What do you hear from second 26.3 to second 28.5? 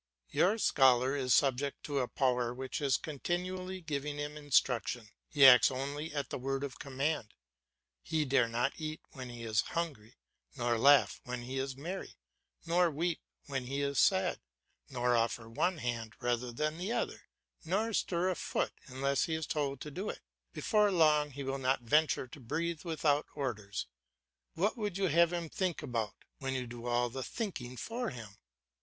when you do all the thinking for him?